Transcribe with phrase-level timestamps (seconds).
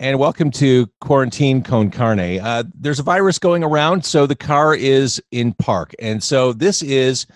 [0.00, 2.38] and welcome to Quarantine Con Carne.
[2.38, 5.92] Uh, there's a virus going around, so the car is in park.
[5.98, 7.26] And so this is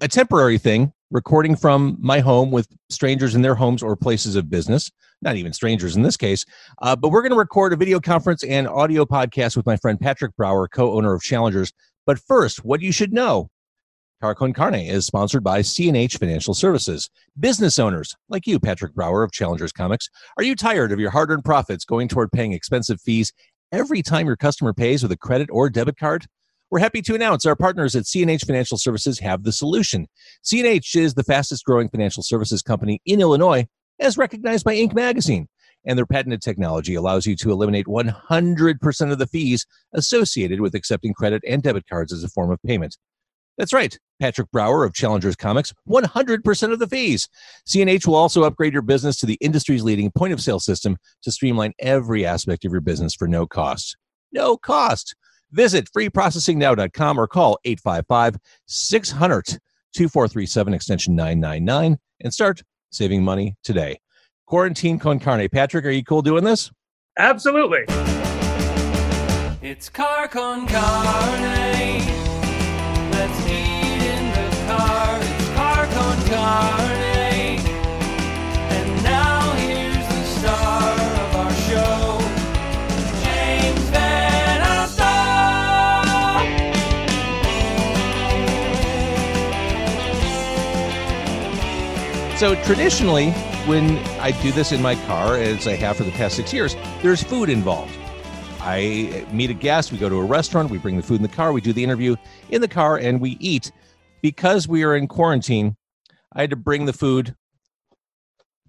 [0.00, 4.50] a temporary thing, recording from my home with strangers in their homes or places of
[4.50, 4.90] business.
[5.22, 6.44] Not even strangers in this case.
[6.82, 10.00] Uh, but we're going to record a video conference and audio podcast with my friend
[10.00, 11.72] Patrick Brower, co owner of Challengers.
[12.06, 13.50] But first, what you should know
[14.20, 17.08] Car Con Carne is sponsored by CNH Financial Services.
[17.38, 21.30] Business owners like you, Patrick Brower of Challengers Comics, are you tired of your hard
[21.30, 23.32] earned profits going toward paying expensive fees
[23.70, 26.26] every time your customer pays with a credit or debit card?
[26.68, 30.08] We're happy to announce our partners at CNH Financial Services have the solution.
[30.44, 33.68] CNH is the fastest growing financial services company in Illinois,
[34.00, 34.94] as recognized by Inc.
[34.94, 35.46] magazine.
[35.86, 41.14] And their patented technology allows you to eliminate 100% of the fees associated with accepting
[41.14, 42.96] credit and debit cards as a form of payment.
[43.58, 43.98] That's right.
[44.20, 47.28] Patrick Brower of Challengers Comics, 100% of the fees.
[47.68, 51.30] CNH will also upgrade your business to the industry's leading point of sale system to
[51.30, 53.96] streamline every aspect of your business for no cost.
[54.32, 55.14] No cost.
[55.50, 59.44] Visit freeprocessingnow.com or call 855 600
[59.94, 63.98] 2437 extension 999 and start saving money today.
[64.46, 65.48] Quarantine con carne.
[65.48, 66.70] Patrick, are you cool doing this?
[67.18, 67.84] Absolutely.
[69.62, 72.27] It's car con carne.
[92.38, 93.32] So traditionally,
[93.66, 96.76] when I do this in my car, as I have for the past six years,
[97.02, 97.98] there's food involved.
[98.68, 101.28] I meet a guest, we go to a restaurant, we bring the food in the
[101.28, 102.16] car, we do the interview
[102.50, 103.72] in the car, and we eat.
[104.20, 105.74] Because we are in quarantine,
[106.34, 107.34] I had to bring the food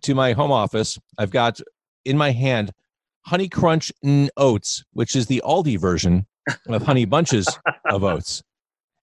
[0.03, 0.97] to my home office.
[1.17, 1.59] I've got
[2.05, 2.71] in my hand
[3.25, 3.91] Honey Crunch
[4.37, 6.25] Oats, which is the Aldi version
[6.67, 7.49] of Honey Bunches
[7.89, 8.41] of Oats.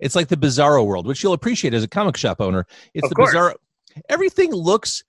[0.00, 2.66] It's like the Bizarro world, which you'll appreciate as a comic shop owner.
[2.94, 3.34] It's Of the course.
[3.34, 3.54] Bizarro.
[4.08, 5.04] Everything looks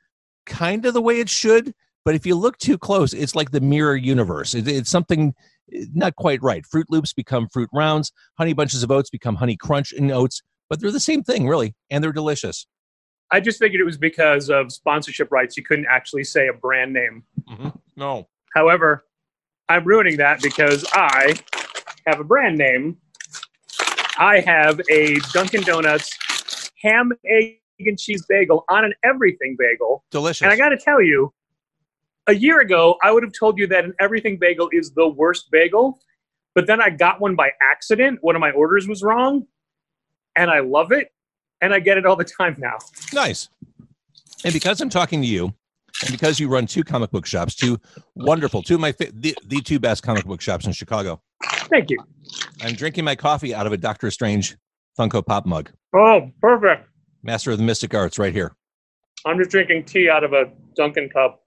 [0.46, 1.74] kind of the way it should,
[2.04, 4.54] but if you look too close, it's like the mirror universe.
[4.54, 5.34] It, it's something
[5.74, 6.64] Eh, not quite right.
[6.66, 8.12] Froot Loops become Fruit Rounds.
[8.38, 11.76] Honey Bunches of Oats become Honey Crunch and Oats, but they're the same thing, really,
[11.90, 12.68] and they're delicious.
[13.32, 15.58] I just figured it was because of sponsorship rights.
[15.58, 17.24] You couldn't actually say a brand name.
[17.50, 17.70] Mm-hmm.
[17.98, 18.28] No.
[18.54, 19.06] However,
[19.70, 21.36] I'm ruining that because I
[22.06, 22.98] have a brand name.
[24.18, 26.18] I have a Dunkin' Donuts
[26.82, 30.04] ham, egg, and cheese bagel on an everything bagel.
[30.10, 30.44] Delicious.
[30.44, 31.34] And I got to tell you,
[32.28, 35.50] a year ago, I would have told you that an everything bagel is the worst
[35.52, 36.00] bagel.
[36.56, 38.20] But then I got one by accident.
[38.22, 39.46] One of my orders was wrong.
[40.36, 41.10] And I love it.
[41.62, 42.78] And I get it all the time now.
[43.14, 43.50] Nice.
[44.44, 45.54] And because I'm talking to you,
[46.04, 47.80] and because you run two comic book shops, two
[48.16, 51.22] wonderful, two of my fa- the, the two best comic book shops in Chicago,
[51.70, 51.98] Thank you.
[52.62, 54.56] I'm drinking my coffee out of a Doctor Strange
[54.98, 55.72] Funko Pop mug.
[55.96, 56.88] Oh, perfect.
[57.24, 58.56] Master of the Mystic Arts, right here.
[59.26, 61.42] I'm just drinking tea out of a Dunkin' cup,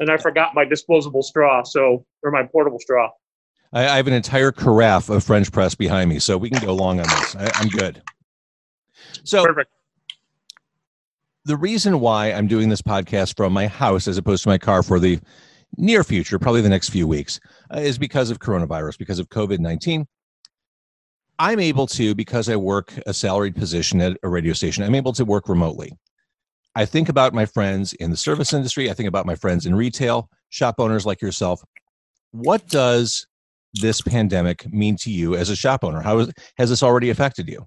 [0.00, 3.10] and I forgot my disposable straw, so or my portable straw.
[3.72, 6.74] I, I have an entire carafe of French press behind me, so we can go
[6.74, 7.36] long on this.
[7.36, 8.02] I, I'm good.
[9.24, 9.70] So Perfect.
[11.44, 14.82] the reason why I'm doing this podcast from my house as opposed to my car
[14.82, 15.20] for the
[15.76, 17.40] near future, probably the next few weeks,
[17.74, 20.06] uh, is because of coronavirus, because of COVID 19.
[21.40, 25.12] I'm able to, because I work a salaried position at a radio station, I'm able
[25.12, 25.92] to work remotely.
[26.74, 29.74] I think about my friends in the service industry, I think about my friends in
[29.74, 31.62] retail, shop owners like yourself.
[32.30, 33.26] What does
[33.74, 36.00] this pandemic mean to you as a shop owner?
[36.00, 37.66] How is, has this already affected you?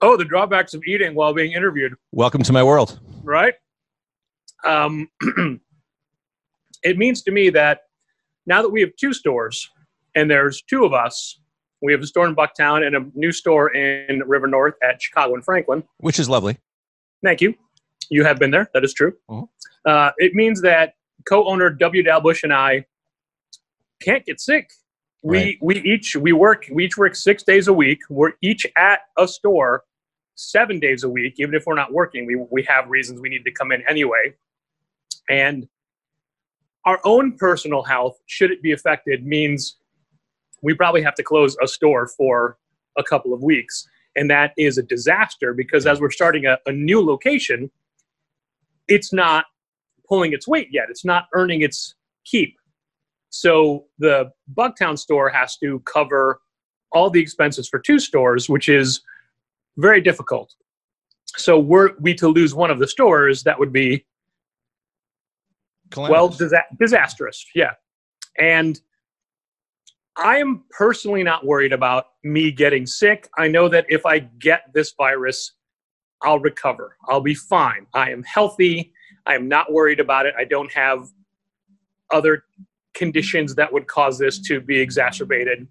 [0.00, 3.00] Oh, the drawbacks of eating while being interviewed, Welcome to my world.
[3.22, 3.54] right?
[4.64, 5.08] Um,
[6.82, 7.82] it means to me that
[8.46, 9.70] now that we have two stores
[10.14, 11.40] and there's two of us,
[11.84, 15.34] we have a store in Bucktown and a new store in River North at Chicago
[15.34, 15.84] and Franklin.
[15.98, 16.56] which is lovely.
[17.22, 17.54] Thank you.
[18.10, 18.70] You have been there.
[18.74, 19.12] That is true.
[19.30, 19.48] Mhm.
[19.86, 20.94] Uh, it means that
[21.26, 22.02] co-owner W.
[22.02, 22.86] Dal Bush and I
[24.00, 24.70] can't get sick.
[25.22, 25.58] We Right.
[25.62, 28.00] we each we work we each work six days a week.
[28.10, 29.84] We're each at a store
[30.34, 31.34] seven days a week.
[31.38, 34.34] Even if we're not working, we we have reasons we need to come in anyway.
[35.30, 35.68] And
[36.84, 39.78] our own personal health, should it be affected, means
[40.64, 42.56] we probably have to close a store for
[42.96, 43.86] a couple of weeks.
[44.16, 47.70] And that is a disaster because as we're starting a, a new location
[48.88, 49.46] it's not
[50.06, 50.86] pulling its weight yet.
[50.90, 51.94] It's not earning its
[52.24, 52.56] keep.
[53.30, 56.40] So the bucktown store has to cover
[56.92, 59.00] all the expenses for two stores which is
[59.76, 60.54] very difficult.
[61.36, 64.04] So were we to lose one of the stores that would be
[65.96, 67.72] well disa- disastrous yeah.
[68.38, 68.80] And
[70.16, 73.28] i am personally not worried about me getting sick.
[73.36, 75.52] I know that if i get this virus
[76.22, 76.96] i'll recover.
[77.08, 77.86] I'll be fine.
[77.94, 78.92] I am healthy.
[79.26, 80.34] I am not worried about it.
[80.38, 81.08] I don't have
[82.10, 82.44] other
[82.94, 85.66] conditions that would cause this to be exacerbated.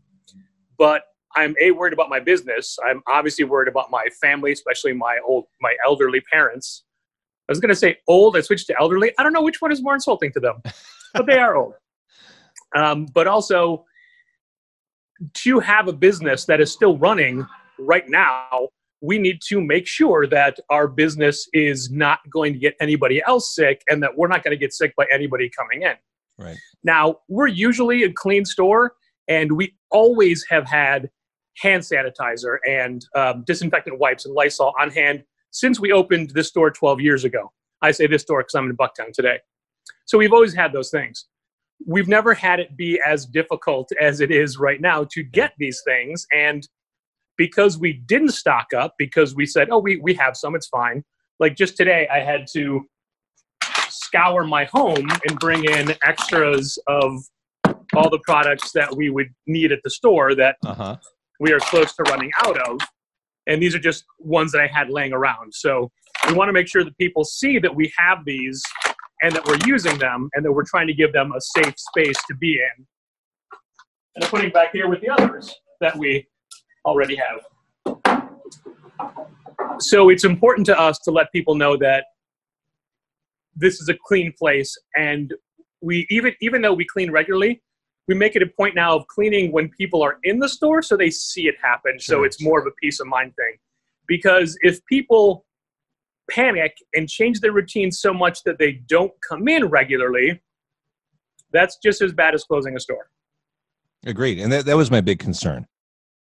[0.77, 1.03] But
[1.35, 2.77] i'm a worried about my business.
[2.85, 6.83] I'm obviously worried about my family especially my old my elderly parents.
[7.49, 8.37] I was going to say old.
[8.37, 9.11] I switched to elderly.
[9.17, 10.61] I don't know which one is more insulting to them,
[11.13, 11.73] but they are old.
[12.75, 13.85] Um, but also,
[15.33, 17.45] to have a business that is still running
[17.79, 18.69] right now,
[19.01, 23.53] we need to make sure that our business is not going to get anybody else
[23.53, 25.95] sick and that we're not going to get sick by anybody coming in.
[26.37, 26.57] Right.
[26.83, 28.93] Now, we're usually a clean store,
[29.27, 31.09] and we always have had
[31.57, 36.71] hand sanitizer and um, disinfectant wipes and Lysol on hand since we opened this store
[36.71, 37.51] 12 years ago.
[37.81, 39.39] I say this store because I'm in Bucktown today.
[40.05, 41.25] So we've always had those things.
[41.85, 45.81] We've never had it be as difficult as it is right now to get these
[45.85, 46.25] things.
[46.33, 46.67] And
[47.37, 51.03] because we didn't stock up, because we said, oh, we, we have some, it's fine.
[51.39, 52.81] Like just today, I had to
[53.89, 57.11] scour my home and bring in extras of
[57.95, 60.97] all the products that we would need at the store that Uh huh.
[61.39, 62.79] we are close to running out of.
[63.47, 65.53] And these are just ones that I had laying around.
[65.53, 65.91] So
[66.27, 68.61] we want to make sure that people see that we have these
[69.23, 72.17] and that we're using them and that we're trying to give them a safe space
[72.27, 72.85] to be in.
[74.15, 76.27] And I'm putting back here with the others that we
[76.85, 77.39] already have.
[79.79, 82.05] So it's important to us to let people know that
[83.55, 85.33] this is a clean place and
[85.81, 87.61] we even even though we clean regularly,
[88.07, 90.97] we make it a point now of cleaning when people are in the store so
[90.97, 91.99] they see it happen.
[91.99, 93.57] So it's more of a peace of mind thing.
[94.07, 95.45] Because if people
[96.29, 100.41] panic and change their routine so much that they don't come in regularly,
[101.51, 103.09] that's just as bad as closing a store.
[104.05, 104.39] Agreed.
[104.39, 105.65] And that, that was my big concern.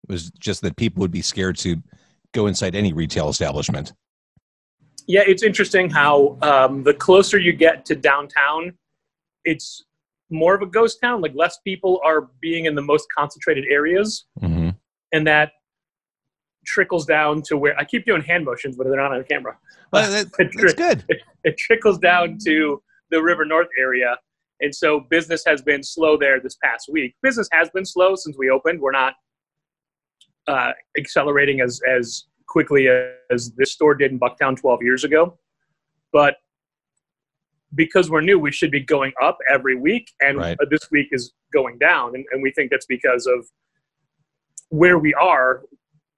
[0.07, 1.81] It was just that people would be scared to
[2.33, 3.93] go inside any retail establishment.
[5.07, 8.77] Yeah, it's interesting how um, the closer you get to downtown,
[9.43, 9.85] it's
[10.29, 11.21] more of a ghost town.
[11.21, 14.69] Like less people are being in the most concentrated areas, hmm
[15.13, 15.51] and that
[16.65, 19.57] trickles down to where I keep doing hand motions, but they're not on camera.
[19.91, 21.03] Well, that, It, that's good.
[21.09, 22.81] it, it trickles down to
[23.11, 24.17] the River North area,
[24.61, 27.15] and so business has been slow there this past week.
[27.21, 28.79] Business has been slow since we opened.
[28.81, 29.13] We're not
[30.47, 32.87] uh, accelerating as as quickly
[33.31, 35.37] as this store did in Bucktown 12 years ago,
[36.11, 36.35] but
[37.75, 40.57] because we're new, we should be going up every week, and Right.
[40.61, 43.47] uh, this week is going down, and, and we think that's because of
[44.69, 45.63] where we are.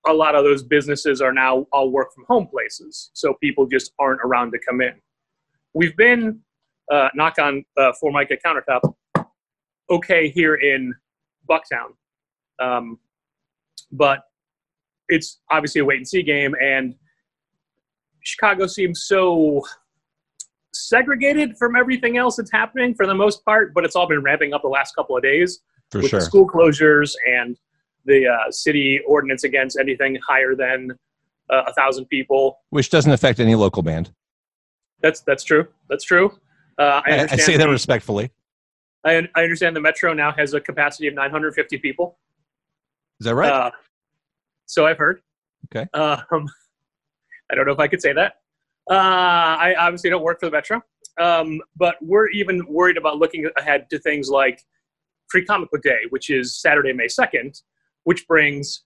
[0.07, 3.91] A lot of those businesses are now all work from home places, so people just
[3.99, 4.93] aren't around to come in.
[5.73, 6.41] We've been
[6.91, 8.93] uh, knock on uh, Formica countertop,
[9.89, 10.93] okay here in
[11.49, 11.95] Bucktown,
[12.61, 12.99] um,
[13.91, 14.23] but
[15.09, 16.95] it's obviously a wait and see game, and
[18.23, 19.63] Chicago seems so
[20.73, 24.53] segregated from everything else that's happening for the most part, but it's all been ramping
[24.53, 25.61] up the last couple of days
[25.91, 26.19] For with sure.
[26.19, 27.57] the school closures and
[28.05, 30.91] the uh, city ordinance against anything higher than
[31.49, 32.59] uh, a thousand people.
[32.69, 34.11] Which doesn't affect any local band.
[35.01, 35.67] That's that's true.
[35.89, 36.31] That's true.
[36.77, 38.31] Uh, I, I, I say that respectfully.
[39.05, 42.17] I, I understand the metro now has a capacity of 950 people.
[43.19, 43.51] Is that right?
[43.51, 43.71] Uh,
[44.65, 45.21] so I've heard.
[45.65, 45.87] Okay.
[45.93, 46.47] Um,
[47.51, 48.33] I don't know if I could say that.
[48.89, 50.81] Uh, I obviously don't work for the Metro,
[51.19, 54.61] um, but we're even worried about looking ahead to things like
[55.29, 57.61] Free Comic Book Day, which is Saturday, May 2nd,
[58.05, 58.83] which brings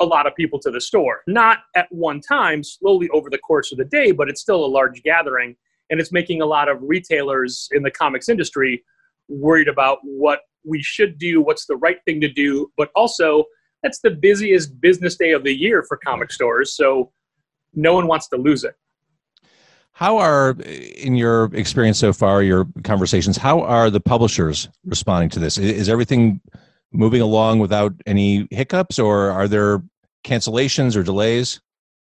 [0.00, 1.22] a lot of people to the store.
[1.26, 4.66] Not at one time, slowly over the course of the day, but it's still a
[4.66, 5.56] large gathering.
[5.90, 8.82] And it's making a lot of retailers in the comics industry
[9.28, 13.44] worried about what we should do, what's the right thing to do, but also
[13.82, 16.34] that's the busiest business day of the year for comic mm-hmm.
[16.34, 16.74] stores.
[16.74, 17.12] So
[17.74, 18.74] no one wants to lose it.
[19.92, 25.38] How are, in your experience so far, your conversations, how are the publishers responding to
[25.38, 25.58] this?
[25.58, 26.40] Is everything
[26.92, 29.82] moving along without any hiccups, or are there
[30.24, 31.60] cancellations or delays?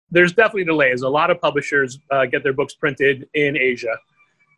[0.10, 1.02] There's definitely delays.
[1.02, 3.98] A lot of publishers uh, get their books printed in Asia,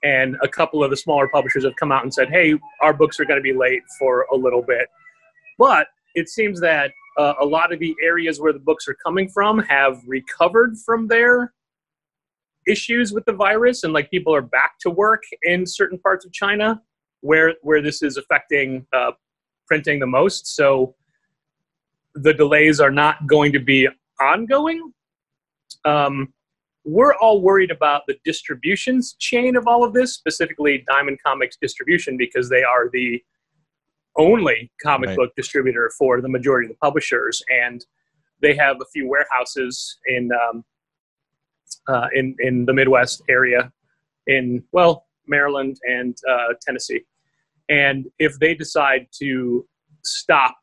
[0.03, 3.19] and a couple of the smaller publishers have come out and said, "Hey, our books
[3.19, 4.87] are going to be late for a little bit."
[5.57, 9.29] But it seems that uh, a lot of the areas where the books are coming
[9.29, 11.53] from have recovered from their
[12.67, 16.33] issues with the virus, and like people are back to work in certain parts of
[16.33, 16.81] China
[17.23, 19.11] where where this is affecting uh,
[19.67, 20.55] printing the most.
[20.55, 20.95] So
[22.15, 23.87] the delays are not going to be
[24.21, 24.93] ongoing.
[25.85, 26.33] Um,
[26.85, 32.17] we're all worried about the distributions chain of all of this, specifically Diamond Comics distribution,
[32.17, 33.23] because they are the
[34.17, 35.17] only comic Right.
[35.17, 37.85] book distributor for the majority of the publishers, and
[38.41, 40.63] they have a few warehouses in um,
[41.87, 43.71] uh, in in the Midwest area,
[44.27, 47.01] in well Maryland and uh, Tennessee,
[47.69, 49.65] and if they decide to
[50.03, 50.57] stop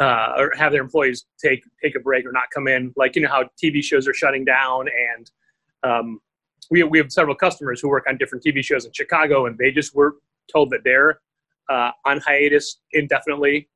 [0.00, 3.22] uh, or have their employees take take a break or not come in, like you
[3.22, 5.30] know how TV shows are shutting down, and
[5.82, 6.20] um,
[6.70, 9.70] we we have several customers who work on different TV shows in Chicago, and they
[9.70, 10.16] just were
[10.52, 11.20] told that they're
[11.68, 13.68] uh, on hiatus indefinitely.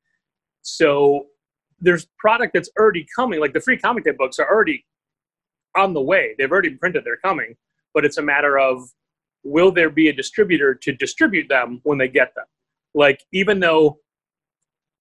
[0.61, 1.27] So
[1.79, 4.85] there's product that's already coming, like the free comic book books are already
[5.75, 6.35] on the way.
[6.37, 7.55] They've already printed, they're coming,
[7.93, 8.89] but it's a matter of
[9.43, 12.45] will there be a distributor to distribute them when they get them?
[12.93, 13.99] Like even though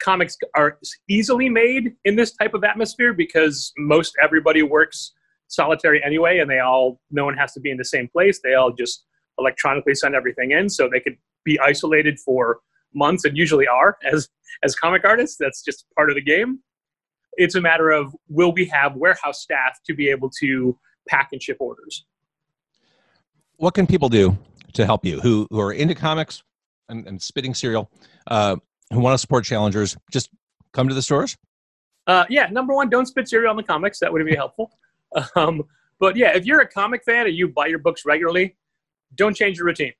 [0.02, 5.12] comics are easily made in this type of atmosphere because most everybody works
[5.48, 8.54] solitary anyway and they all no one has to be in the same place they
[8.54, 9.04] all just
[9.38, 12.60] electronically send everything in so they could be isolated for
[12.94, 14.28] months and usually are as
[14.64, 16.58] as comic artists that's just part of the game
[17.34, 20.76] it's a matter of will we have warehouse staff to be able to
[21.08, 22.06] pack and ship orders
[23.62, 24.36] what can people do
[24.72, 26.42] to help you who, who are into comics
[26.88, 27.88] and, and spitting cereal
[28.26, 28.56] uh,
[28.92, 30.30] who want to support challengers just
[30.72, 31.36] come to the stores
[32.08, 34.00] Uh, yeah, number one, don't spit cereal on the comics.
[34.00, 34.70] That would be helpful.
[35.36, 35.62] Um,
[36.00, 38.56] but yeah, if you're a comic fan and you buy your books regularly,
[39.14, 39.92] don't change your routine.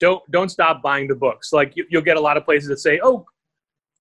[0.00, 1.52] Don't don't stop buying the books.
[1.52, 3.26] Like you, you'll get a lot of places that say, "Oh,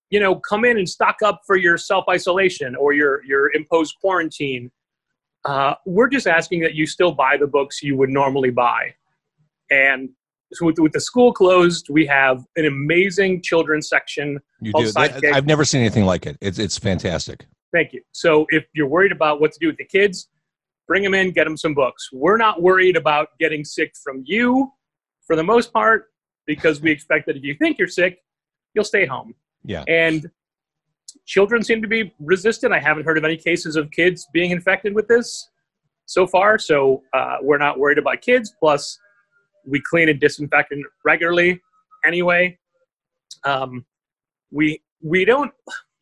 [0.10, 3.96] you know, come in and stock up for your self isolation or your your imposed
[4.01, 4.72] quarantine."
[5.50, 8.94] Uh, we're just asking that you still buy the books you would normally buy.
[9.72, 10.10] And
[10.53, 15.32] so with, with the school closed, we have an amazing children's section you do sidekicks.
[15.32, 18.01] i've never seen anything like it it's, it's fantastic Thank you.
[18.12, 20.29] So if you're worried about what to do with the kids,
[20.88, 22.10] bring them in, get them some books.
[22.12, 24.72] We're not worried about getting sick from you
[25.25, 26.06] for the most part
[26.46, 28.20] because we expect that if you think you're sick,
[28.74, 29.36] you'll stay home.
[29.63, 29.84] Yeah.
[29.88, 30.29] And
[31.25, 32.74] children seem to be resistant.
[32.74, 35.50] I haven't heard of any cases of kids being infected with this
[36.06, 36.58] so far.
[36.58, 38.54] So uh, we're not worried about kids.
[38.60, 38.98] Plus,
[39.66, 41.62] we clean and disinfect it regularly
[42.06, 42.58] anyway.
[43.44, 43.86] Um,
[44.51, 45.51] we we don't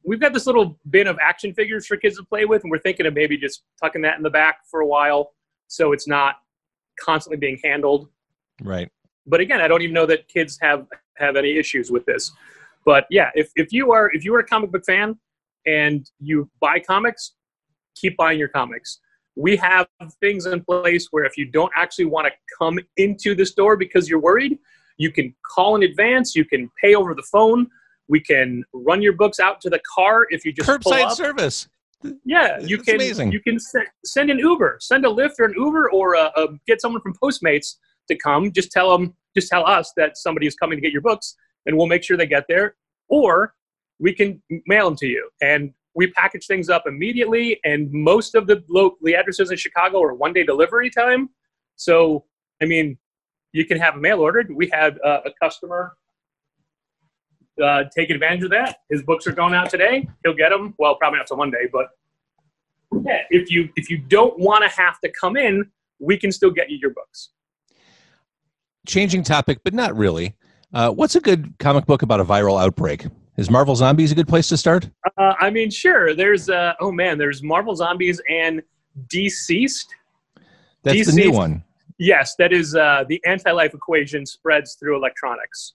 [0.05, 2.79] we've got this little bin of action figures for kids to play with, and we're
[2.79, 5.33] thinking of maybe just tucking that in the back for a while,
[5.67, 6.35] so it's not
[6.99, 8.09] constantly being handled.
[8.63, 8.89] right
[9.27, 10.87] But again, I don't even know that kids have
[11.17, 12.31] have any issues with this.
[12.87, 15.19] But yeah, if, if you are if you are a comic book fan
[15.65, 17.33] and you buy comics,
[17.95, 19.01] keep buying your comics.
[19.35, 19.87] We have
[20.21, 24.07] things in place where if you don't actually want to come into the store because
[24.07, 24.57] you're worried,
[24.97, 26.33] you can call in advance.
[26.33, 27.67] You can pay over the phone.
[28.07, 31.67] We can run your books out to the car if you just pull curbside service
[32.23, 32.95] Yeah, you It's can.
[32.95, 33.33] amazing.
[33.33, 36.47] You can send, send an Uber, send a Lyft or an Uber, or uh uh
[36.65, 37.75] get someone from Postmates
[38.09, 38.53] to come.
[38.53, 41.35] Just tell them, just tell us that somebody is coming to get your books,
[41.67, 42.75] and we'll make sure they get there.
[43.09, 43.53] Or
[43.99, 47.59] we can mail them to you, and we package things up immediately.
[47.63, 48.63] And most of the
[49.03, 51.29] the addresses in Chicago are one day delivery time.
[51.75, 52.25] So,
[52.61, 52.97] I mean,
[53.53, 54.51] you can have a mail ordered.
[54.51, 55.95] We had uh, a customer
[57.63, 58.77] uh, take advantage of that.
[58.89, 60.07] His books are going out today.
[60.23, 60.73] He'll get them.
[60.79, 61.89] Well, probably not till Monday, but
[63.05, 65.69] yeah, if you if you don't want to have to come in,
[65.99, 67.29] we can still get you your books.
[68.87, 70.33] changing topic but not really
[70.73, 73.05] uh, what's a good comic book about a viral outbreak
[73.37, 76.13] is marvel zombies a good place to start Uh, I mean, sure.
[76.13, 78.61] There's uh, oh man, there's Marvel Zombies and
[79.07, 79.87] DCeased.
[80.83, 81.63] that's the new one
[81.99, 85.73] Yes, that is uh, the anti-life equation spreads through electronics.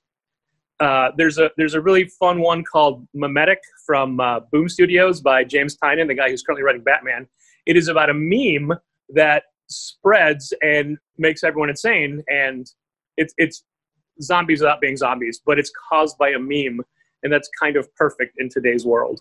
[0.78, 5.44] Uh, there's a there's a really fun one called Memetic from uh, Boom Studios by
[5.44, 7.26] James Tynion, the guy who's currently writing Batman.
[7.66, 8.72] It is about a meme
[9.10, 12.66] that spreads and makes everyone insane, and
[13.16, 13.64] it's it's
[14.20, 16.80] zombies without being zombies, but it's caused by a meme,
[17.22, 19.20] and that's kind of perfect in today's world.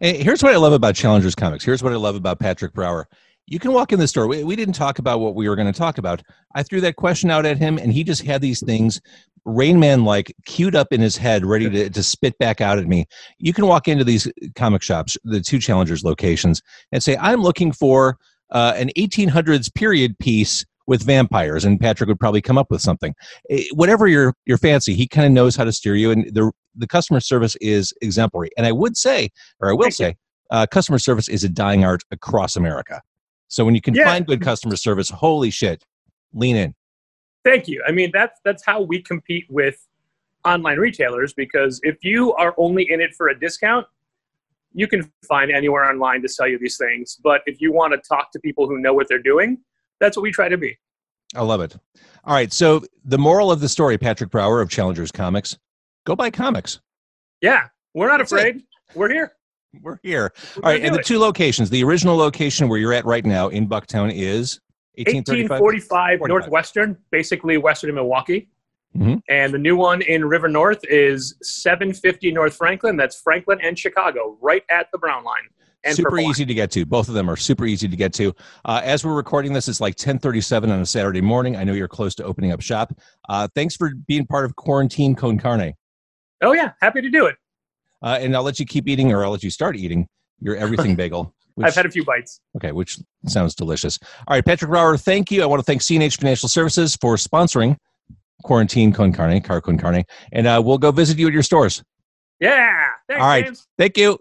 [0.00, 1.64] And here's what I love about Challengers Comics.
[1.64, 3.08] Here's what I love about Patrick Brower.
[3.46, 4.26] You can walk in the store.
[4.26, 6.22] We, we didn't talk about what we were going to talk about.
[6.54, 9.00] I threw that question out at him, and he just had these things,
[9.44, 12.86] Rain Man like, queued up in his head, ready to, to spit back out at
[12.86, 13.06] me.
[13.38, 17.72] You can walk into these comic shops, the two Challengers locations, and say, I'm looking
[17.72, 18.18] for
[18.50, 23.14] uh, an 1800s period piece with vampires, and Patrick would probably come up with something.
[23.50, 26.50] Eh, Whatever your your fancy, he kind of knows how to steer you, and the
[26.74, 28.50] the customer service is exemplary.
[28.56, 29.28] And I would say,
[29.60, 30.16] or I will Thank say,
[30.50, 33.02] uh, customer service is a dying art across America.
[33.48, 34.04] So when you can Yeah.
[34.04, 35.84] find good customer service, holy shit,
[36.32, 36.74] lean in.
[37.44, 37.82] Thank you.
[37.86, 39.86] I mean, that's that's how we compete with
[40.44, 43.86] online retailers because if you are only in it for a discount,
[44.72, 47.18] you can find anywhere online to sell you these things.
[47.22, 49.58] But if you want to talk to people who know what they're doing,
[50.00, 50.76] that's what we try to be.
[51.34, 51.76] I love it.
[52.24, 52.52] All right.
[52.52, 55.58] So the moral of the story, Patrick Brower of Challengers Comics,
[56.06, 56.80] go buy comics.
[57.40, 58.36] Yeah, we're not That's it.
[58.38, 58.62] afraid.
[58.94, 59.32] We're here.
[59.82, 60.32] We're here.
[60.56, 60.82] We're All right.
[60.82, 61.06] And the it.
[61.06, 64.60] two locations, the original location where you're at right now in Bucktown is
[64.96, 65.60] 1835.
[65.60, 66.28] 1845 45.
[66.28, 68.48] Northwestern, basically western of Milwaukee.
[68.96, 69.20] Mhm.
[69.28, 72.96] And the new one in River North is 750 North Franklin.
[72.96, 75.42] That's Franklin and Chicago, right at the Brown line.
[75.84, 76.84] And super easy to get to.
[76.84, 78.34] Both of them are super easy to get to.
[78.64, 81.56] Uh, as we're recording this, it's like 1037 on a Saturday morning.
[81.56, 82.98] I know you're close to opening up shop.
[83.28, 85.74] Uh, thanks for being part of Quarantine Con Carne.
[86.42, 86.72] Oh, yeah.
[86.80, 87.36] Happy to do it.
[88.02, 90.08] Uh, and I'll let you keep eating or I'll let you start eating
[90.40, 91.32] your everything bagel.
[91.54, 92.40] Which, I've had a few bites.
[92.56, 93.98] okay, which sounds delicious.
[94.28, 95.42] All right, Patrick Brower, thank you.
[95.42, 97.76] I want to thank CNH Financial Services for sponsoring
[98.44, 100.04] Quarantine Con Carne, Car Con Carne.
[100.30, 101.82] And uh, we'll go visit you at your stores.
[102.38, 102.86] Yeah.
[103.08, 103.44] Thanks, All right.
[103.44, 103.66] James.
[103.76, 104.20] Thank you.